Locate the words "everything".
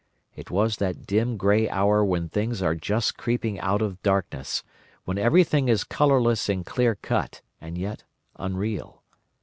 5.19-5.67